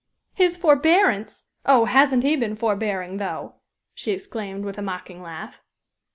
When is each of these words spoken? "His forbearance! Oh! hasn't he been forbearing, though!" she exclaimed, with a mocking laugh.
"His 0.33 0.57
forbearance! 0.57 1.43
Oh! 1.63 1.85
hasn't 1.85 2.23
he 2.23 2.35
been 2.35 2.55
forbearing, 2.55 3.17
though!" 3.17 3.57
she 3.93 4.13
exclaimed, 4.13 4.65
with 4.65 4.79
a 4.79 4.81
mocking 4.81 5.21
laugh. 5.21 5.61